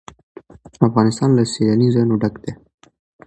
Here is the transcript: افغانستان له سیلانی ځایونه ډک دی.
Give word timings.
افغانستان 0.87 1.29
له 1.37 1.43
سیلانی 1.53 1.87
ځایونه 1.95 2.15
ډک 2.21 2.35
دی. 2.43 2.51